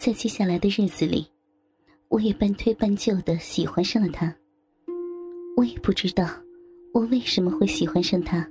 [0.00, 1.26] 在接下来的日子里，
[2.08, 4.34] 我也半推半就的喜欢上了他。
[5.58, 6.26] 我也不知道
[6.94, 8.48] 我为什么会喜欢上他。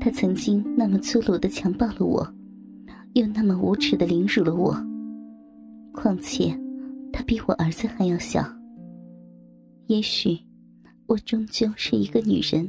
[0.00, 2.28] 他曾经那么粗鲁的强暴了我，
[3.12, 4.74] 又那么无耻的凌辱了我。
[5.92, 6.52] 况且，
[7.12, 8.44] 他比我儿子还要小。
[9.86, 10.36] 也许，
[11.06, 12.68] 我终究是一个女人。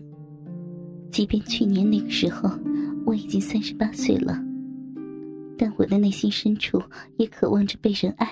[1.09, 2.51] 即便去年那个时候
[3.03, 4.39] 我已经三十八岁了，
[5.57, 6.81] 但我的内心深处
[7.17, 8.29] 也渴望着被人爱，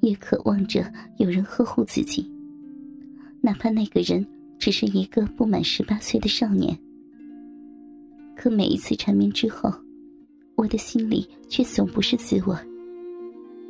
[0.00, 2.30] 也渴望着有人呵护自己，
[3.40, 4.26] 哪怕那个人
[4.58, 6.76] 只是一个不满十八岁的少年。
[8.36, 9.70] 可每一次缠绵之后，
[10.56, 12.56] 我的心里却总不是滋味。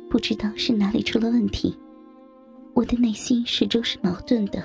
[0.09, 1.73] 不知道是哪里出了问题，
[2.73, 4.61] 我的内心始终是矛盾的，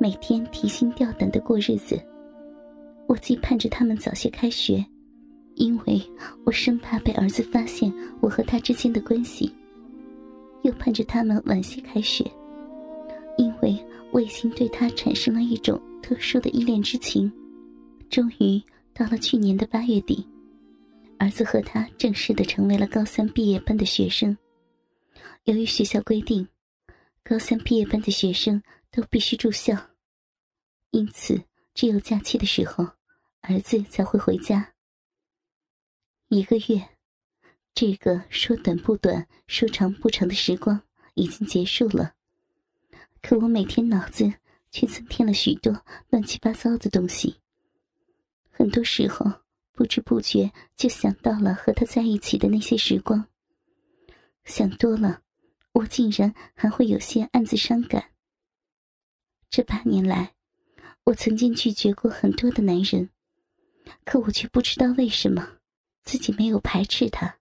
[0.00, 2.00] 每天提心吊胆的过日子。
[3.06, 4.84] 我既盼着他们早些开学，
[5.56, 6.02] 因为
[6.44, 9.50] 我生怕被儿子发现我和他之间的关系；
[10.62, 12.24] 又盼着他们晚些开学，
[13.38, 13.76] 因为
[14.12, 17.32] 我已经对他产生了一种特殊的依恋之情。
[18.08, 18.62] 终于。
[18.96, 20.24] 到了去年的八月底，
[21.18, 24.38] 儿子和他正式的成为了高三毕业班的学生。
[25.46, 26.46] 由于学校规定，
[27.24, 28.62] 高三毕业班的学生
[28.92, 29.76] 都必须住校，
[30.92, 31.42] 因此
[31.74, 32.88] 只有假期的时候，
[33.40, 34.73] 儿子才会回家。
[36.28, 36.88] 一个月，
[37.74, 40.80] 这个说短不短、说长不长的时光
[41.14, 42.14] 已经结束了。
[43.20, 44.32] 可我每天脑子
[44.70, 47.36] 却增添了许多乱七八糟的东西。
[48.50, 53.28] 很多时候，不知不觉就想到了和他在一起的那些时光。
[54.44, 55.20] 想多了，
[55.72, 58.12] 我竟然还会有些暗自伤感。
[59.50, 60.34] 这八年来，
[61.04, 63.10] 我曾经拒绝过很多的男人，
[64.04, 65.58] 可我却不知道为什么
[66.04, 67.38] 自己没有排斥他。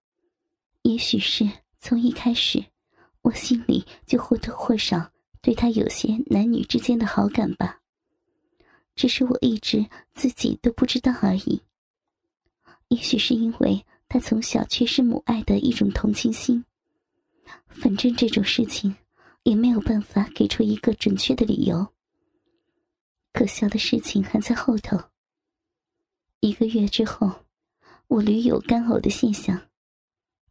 [0.81, 1.47] 也许是
[1.77, 2.65] 从一开始，
[3.21, 5.11] 我心里就或多或少
[5.41, 7.81] 对他有些男女之间的好感吧。
[8.95, 11.61] 只是我一直自己都不知道而已。
[12.89, 16.63] 也许是因为他从小缺失母爱的一种同情心。
[17.67, 18.95] 反正这种事情
[19.43, 21.87] 也没有办法给出一个准确的理由。
[23.31, 25.01] 可笑的事情还在后头。
[26.39, 27.45] 一个月之后，
[28.07, 29.69] 我屡有干呕的现象，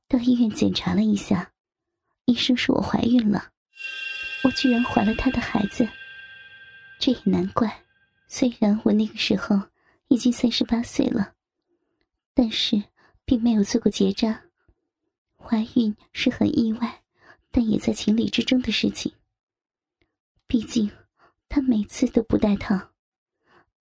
[0.09, 1.53] 到医院检查了一下，
[2.25, 3.51] 医生说我怀孕了。
[4.45, 5.89] 我居然怀了他的孩子，
[6.99, 7.85] 这也难怪。
[8.27, 9.69] 虽然我那个时候
[10.09, 11.35] 已经三十八岁了，
[12.35, 12.83] 但是
[13.25, 14.43] 并没有做过结扎。
[15.37, 17.03] 怀孕是很意外，
[17.51, 19.13] 但也在情理之中的事情。
[20.47, 20.91] 毕竟
[21.49, 22.92] 他每次都不带套，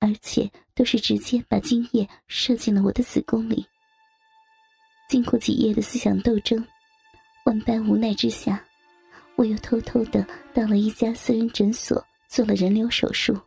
[0.01, 3.65] 而且都是直接把精液射进了我的子宫里。
[5.07, 6.65] 经过几夜的思想斗争，
[7.45, 8.65] 万般无奈之下，
[9.35, 13.37] 我又偷偷的到了一家私人诊所做了人流手术。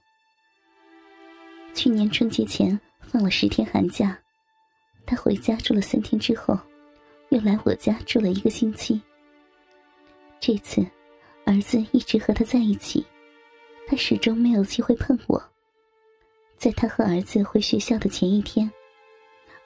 [1.75, 4.17] 去年春节前放了十天寒假，
[5.05, 6.57] 他回家住了三天之后，
[7.31, 9.03] 又来我家住了一个星期。
[10.39, 10.87] 这次，
[11.47, 13.05] 儿子一直和他在一起，
[13.89, 15.43] 他始终没有机会碰我。
[16.65, 18.73] 在他和儿子回学校的前一天，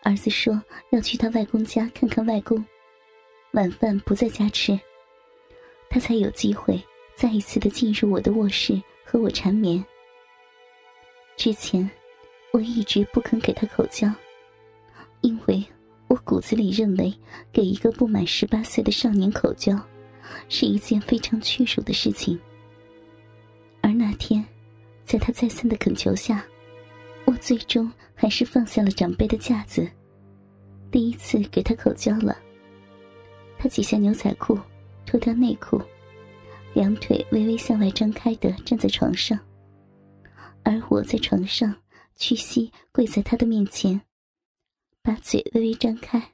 [0.03, 0.61] 儿子说
[0.91, 2.65] 要去他外公家看看外公，
[3.53, 4.77] 晚饭不在家吃，
[5.89, 6.83] 他才有机会
[7.15, 9.85] 再一次的进入我的卧室和我缠绵。
[11.37, 11.89] 之前。
[12.51, 14.11] 我一直不肯给他口交，
[15.21, 15.63] 因为
[16.09, 17.15] 我骨子里认为
[17.53, 19.79] 给一个不满十八岁的少年口交
[20.49, 22.41] 是一件非常屈辱的事情。
[23.83, 24.43] 而那天，
[25.05, 26.43] 在他再三的恳求下，
[27.39, 29.89] 最终还是放下了长辈的架子，
[30.91, 32.37] 第一次给他口交了。
[33.59, 34.59] 他解下牛仔裤，
[35.07, 35.81] 脱掉内裤，
[36.75, 39.39] 两腿微微向外张开的站在床上，
[40.63, 41.75] 而我在床上。
[42.21, 44.01] 屈膝跪在他的面前，
[45.03, 46.33] 把嘴微微张开。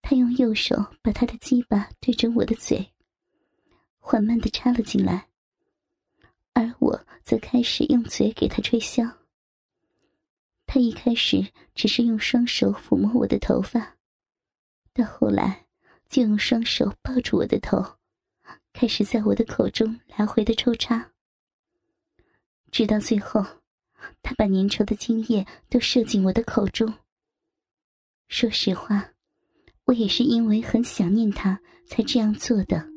[0.00, 2.90] 他用右手把他的鸡巴对准我的嘴，
[3.98, 5.26] 缓慢的插了进来，
[6.54, 9.19] 而我则开始用嘴给他吹箫。
[10.72, 11.44] 他一开始
[11.74, 13.96] 只是用双手抚摸我的头发，
[14.94, 15.66] 到后来
[16.08, 17.96] 就用双手抱住我的头，
[18.72, 21.10] 开始在我的口中来回的抽插，
[22.70, 23.44] 直到最后。
[24.22, 26.94] 他把粘稠的精液都射进我的口中。
[28.28, 29.10] 说实话，
[29.86, 32.88] 我也是因为很想念他才这样做的。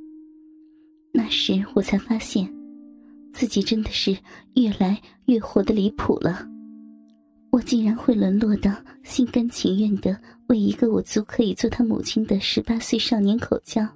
[1.12, 2.54] 那时我才发现，
[3.34, 4.16] 自己真的是
[4.54, 6.53] 越来越活得离谱了。
[7.54, 13.88] 我竟然会沦落到心甘情愿的为一个我足可以做他母亲的十八岁少年口交。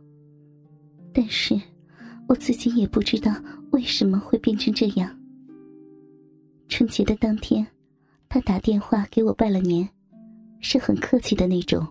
[1.11, 1.59] 但是，
[2.27, 3.33] 我自己也不知道
[3.71, 5.09] 为什么会变成这样。
[6.69, 7.65] 春节的当天，
[8.29, 9.89] 他打电话给我拜了年，
[10.59, 11.83] 是很客气的那种。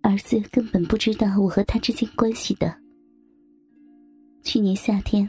[0.00, 2.74] 儿子根本不知道我和他之间关系的。
[4.42, 5.28] 去年夏天，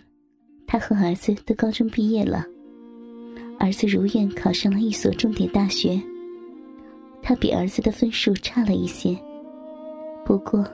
[0.66, 2.46] 他和儿子都高中毕业了，
[3.60, 6.02] 儿子如愿考上了一所重点大学。
[7.22, 9.16] 他比儿子的分数差了一些，
[10.26, 10.66] 不过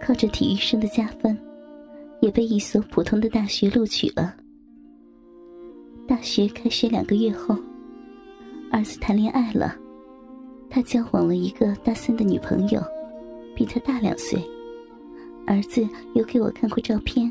[0.00, 1.38] 靠着体育生的加分，
[2.20, 4.34] 也被一所普通的大学录取了。
[6.08, 7.54] 大学开学两个月后，
[8.72, 9.76] 儿子谈恋爱了，
[10.70, 12.82] 他交往了一个大三的女朋友，
[13.54, 14.42] 比他大两岁。
[15.46, 17.30] 儿子有给我看过照片，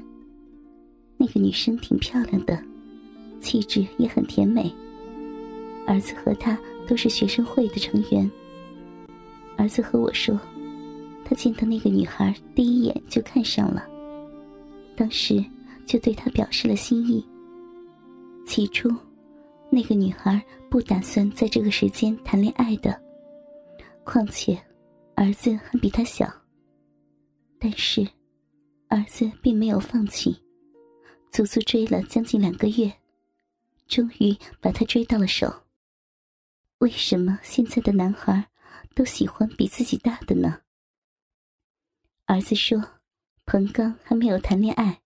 [1.17, 2.61] 那个女生挺漂亮的，
[3.41, 4.71] 气质也很甜美。
[5.89, 6.55] 儿子和他
[6.87, 8.29] 都是学生会的成员。
[9.57, 10.39] 儿子和我说，
[11.25, 13.89] 他见到那个女孩第一眼就看上了，
[14.95, 15.43] 当时
[15.87, 17.25] 就对她表示了心意。
[18.45, 18.87] 起初，
[19.71, 20.39] 那个女孩
[20.69, 22.95] 不打算在这个时间谈恋爱的，
[24.03, 24.55] 况且
[25.15, 26.31] 儿子还比她小。
[27.57, 28.07] 但是，
[28.89, 30.37] 儿子并没有放弃，
[31.31, 32.93] 足足追了将近两个月，
[33.87, 35.51] 终于把她追到了手。
[36.79, 38.49] 为什么现在的男孩？
[38.95, 40.61] 都喜欢比自己大的呢。
[42.25, 42.83] 儿子说
[43.45, 45.01] ：“彭刚还没有谈恋爱，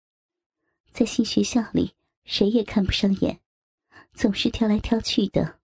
[0.92, 1.94] 在新学校里
[2.24, 3.40] 谁也看不上眼，
[4.14, 5.60] 总是挑来挑去的。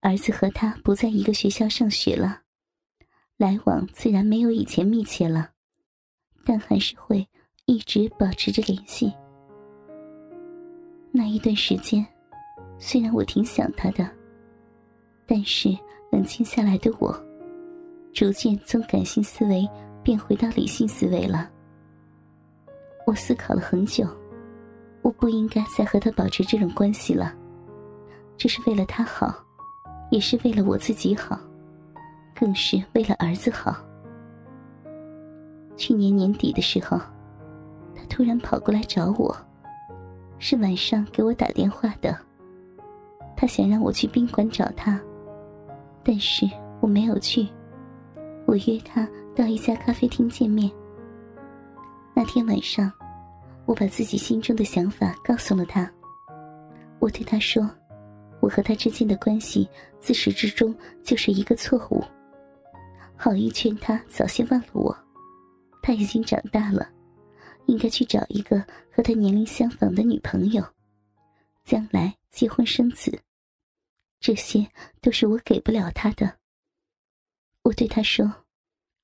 [0.00, 2.42] 儿子和他不在一个学校上学了，
[3.36, 5.52] 来往自然没有以前密切了，
[6.44, 7.28] 但还是会
[7.66, 9.12] 一直保持着联系。
[11.12, 12.04] 那一段时间，
[12.80, 14.10] 虽然我挺想他的，
[15.30, 15.70] 但是……”
[16.12, 17.14] 冷静下来的我，
[18.12, 19.64] 逐渐从感性思维
[20.02, 21.48] 变回到理性思维了。
[23.06, 24.04] 我思考了很久，
[25.02, 27.32] 我不应该再和他保持这种关系了。
[28.36, 29.32] 这是为了他好，
[30.10, 31.38] 也是为了我自己好，
[32.34, 33.76] 更是为了儿子好。
[35.76, 36.98] 去年年底的时候，
[37.94, 39.32] 他突然跑过来找我，
[40.40, 42.18] 是晚上给我打电话的。
[43.36, 45.00] 他想让我去宾馆找他。
[46.02, 46.48] 但是
[46.80, 47.46] 我没有去，
[48.46, 50.70] 我约他到一家咖啡厅见面。
[52.14, 52.92] 那天晚上，
[53.66, 55.90] 我把自己心中的想法告诉了他。
[56.98, 57.70] 我对他说
[58.40, 59.68] ：“我和他之间的关系
[60.00, 62.02] 自始至终就是一个错误，
[63.16, 64.96] 好意劝他早些忘了我。
[65.82, 66.88] 他已经长大了，
[67.66, 68.58] 应该去找一个
[68.90, 70.62] 和他年龄相仿的女朋友，
[71.64, 73.18] 将来结婚生子。”
[74.20, 74.68] 这些
[75.00, 76.38] 都是我给不了他的。
[77.62, 78.30] 我对他说：“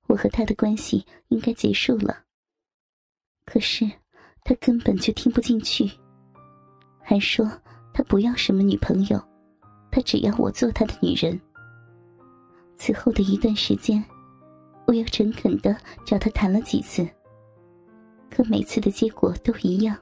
[0.09, 2.25] 我和他的关系应该结束了。”
[3.47, 3.91] 可是
[4.45, 5.91] 他根本就听不进去，
[7.03, 7.51] 还说
[7.95, 9.19] 他不要什么女朋友，
[9.91, 11.41] 他只要我做他的女人。
[12.77, 14.05] 此后的一段时间，
[14.87, 15.75] 我又诚恳的
[16.05, 17.09] 找他谈了几次，
[18.31, 19.97] 可每次的结果都一样，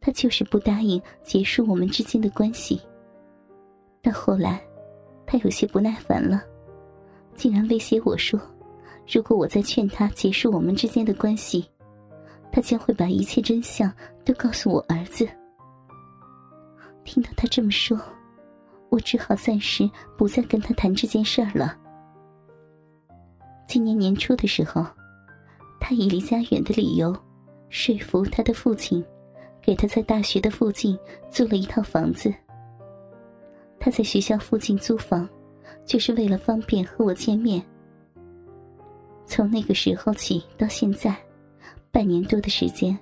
[0.00, 2.80] 他就是不答应结束我们之间的关系。
[4.04, 4.62] 到后来，
[5.26, 6.42] 他有些不耐烦了，
[7.34, 8.38] 竟然威胁我说
[9.10, 11.64] ：“如果我再劝他结束我们之间的关系，
[12.52, 13.90] 他将会把一切真相
[14.22, 15.26] 都告诉我儿子。”
[17.02, 17.98] 听到他这么说，
[18.90, 21.74] 我只好暂时不再跟他谈这件事儿了。
[23.66, 24.84] 今年年初的时候，
[25.80, 27.16] 他以离家远的理由，
[27.70, 29.02] 说服他的父亲，
[29.62, 30.98] 给他在大学的附近
[31.30, 32.32] 租了一套房子。
[33.84, 35.28] 他在学校附近租房，
[35.84, 37.62] 就是为了方便和我见面。
[39.26, 41.14] 从那个时候起到现在，
[41.92, 42.98] 半年多的时间，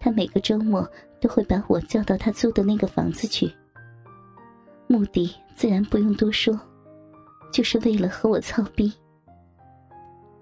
[0.00, 3.52] 他每个周末都会把我叫到他租的那个房子去。
[4.86, 6.58] 目的自然不用多说，
[7.52, 8.90] 就是为了和我操逼。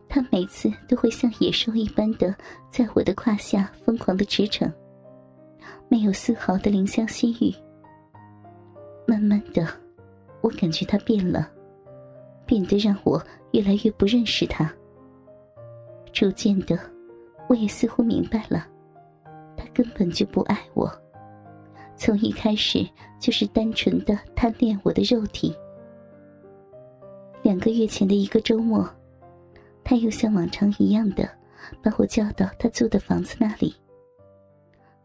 [0.09, 2.33] 他每次都会像野兽一般的
[2.71, 4.73] 在我的胯下疯狂的驰骋，
[5.89, 7.66] 没有丝毫的怜香惜玉。
[9.07, 9.65] 慢慢的，
[10.41, 11.49] 我感觉他变了，
[12.45, 13.23] 变得让我
[13.53, 14.71] 越来越不认识他。
[16.13, 16.77] 逐渐的，
[17.49, 18.67] 我也似乎明白了，
[19.57, 20.91] 他根本就不爱我，
[21.97, 22.85] 从一开始
[23.21, 25.55] 就是单纯的贪恋我的肉体。
[27.43, 28.89] 两个月前的一个周末，
[29.85, 31.29] 他又像往常一样的
[31.81, 33.73] 把我叫到他租的房子那里。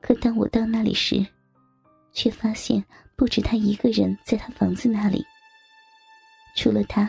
[0.02, 1.24] 可当我到那里时，
[2.12, 2.84] 却发现。
[3.22, 5.24] 不止他一个人在他房子那里，
[6.56, 7.08] 除了他，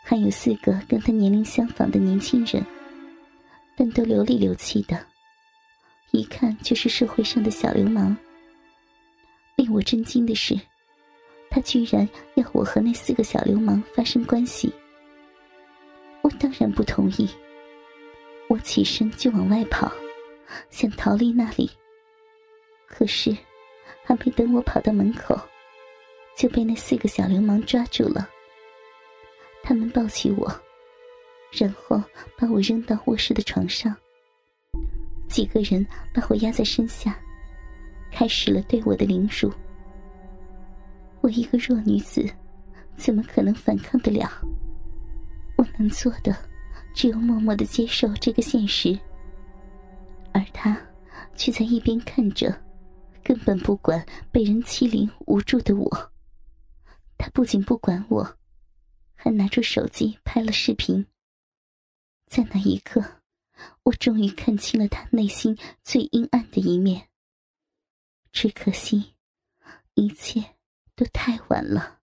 [0.00, 2.64] 还有四个跟他年龄相仿的年轻人，
[3.76, 5.04] 但都流里流气的，
[6.12, 8.16] 一看就是社会上的小流氓。
[9.56, 10.56] 令我震惊的是，
[11.50, 14.72] 他居然要我和那四个小流氓发生关系。
[16.22, 17.28] 我当然不同意。
[18.48, 19.90] 我起身就往外跑，
[20.70, 21.68] 想逃离那里。
[22.86, 23.36] 可是，
[24.04, 25.38] 还没等我跑到门口，
[26.36, 28.28] 就被那四个小流氓抓住了。
[29.62, 30.50] 他们抱起我，
[31.52, 32.02] 然后
[32.36, 33.94] 把我扔到卧室的床上。
[35.28, 37.16] 几个人把我压在身下，
[38.10, 39.52] 开始了对我的凌辱。
[41.20, 42.28] 我一个弱女子，
[42.96, 44.28] 怎么可能反抗得了？
[45.56, 46.34] 我能做的，
[46.94, 48.98] 只有默默的接受这个现实。
[50.32, 50.76] 而他，
[51.36, 52.52] 却在一边看着，
[53.30, 56.12] 根本不管被人欺凌无助的我。
[57.16, 58.36] 他不仅不管我。
[59.14, 61.06] 还拿出手机拍了视频。
[62.26, 63.22] 在那一刻，
[63.84, 67.08] 我终于看清了他内心最阴暗的一面。
[68.32, 69.14] 只可惜，
[69.94, 70.56] 一切
[70.96, 71.99] 都太晚了。